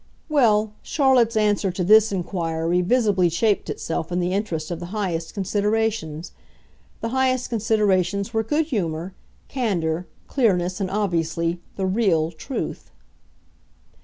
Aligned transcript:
Well, 0.29 0.73
Charlotte's 0.81 1.35
answer 1.37 1.69
to 1.69 1.83
this 1.83 2.11
inquiry 2.11 2.81
visibly 2.81 3.29
shaped 3.29 3.69
itself 3.69 4.11
in 4.11 4.19
the 4.19 4.33
interest 4.33 4.71
of 4.71 4.79
the 4.79 4.87
highest 4.87 5.35
considerations. 5.35 6.31
The 7.01 7.09
highest 7.09 7.51
considerations 7.51 8.33
were 8.33 8.41
good 8.41 8.65
humour, 8.65 9.13
candour, 9.47 10.07
clearness 10.27 10.81
and, 10.81 10.89
obviously, 10.89 11.61
the 11.75 11.85
REAL 11.85 12.31
truth. 12.31 12.89